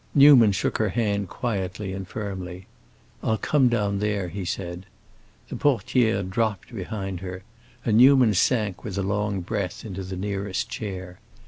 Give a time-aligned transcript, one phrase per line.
[0.15, 2.65] Newman shook her hand quietly and firmly.
[3.21, 4.87] "I'll come down there," he said.
[5.49, 7.43] The portière dropped behind her,
[7.85, 11.19] and Newman sank with a long breath into the nearest chair.